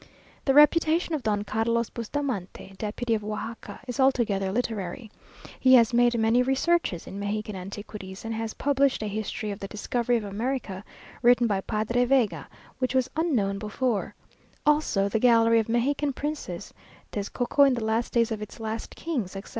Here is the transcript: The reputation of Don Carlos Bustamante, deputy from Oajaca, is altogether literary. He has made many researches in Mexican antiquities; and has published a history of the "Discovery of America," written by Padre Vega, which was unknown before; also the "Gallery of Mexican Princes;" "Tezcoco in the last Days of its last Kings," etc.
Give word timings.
The 0.45 0.55
reputation 0.55 1.13
of 1.13 1.21
Don 1.21 1.43
Carlos 1.43 1.91
Bustamante, 1.91 2.73
deputy 2.79 3.15
from 3.19 3.29
Oajaca, 3.29 3.81
is 3.87 3.99
altogether 3.99 4.51
literary. 4.51 5.11
He 5.59 5.75
has 5.75 5.93
made 5.93 6.17
many 6.17 6.41
researches 6.41 7.05
in 7.05 7.19
Mexican 7.19 7.55
antiquities; 7.55 8.25
and 8.25 8.33
has 8.33 8.55
published 8.55 9.03
a 9.03 9.07
history 9.07 9.51
of 9.51 9.59
the 9.59 9.67
"Discovery 9.67 10.17
of 10.17 10.23
America," 10.23 10.83
written 11.21 11.45
by 11.45 11.61
Padre 11.61 12.05
Vega, 12.05 12.47
which 12.79 12.95
was 12.95 13.11
unknown 13.15 13.59
before; 13.59 14.15
also 14.65 15.07
the 15.07 15.19
"Gallery 15.19 15.59
of 15.59 15.69
Mexican 15.69 16.13
Princes;" 16.13 16.73
"Tezcoco 17.11 17.67
in 17.67 17.75
the 17.75 17.85
last 17.85 18.11
Days 18.11 18.31
of 18.31 18.41
its 18.41 18.59
last 18.59 18.95
Kings," 18.95 19.35
etc. 19.35 19.49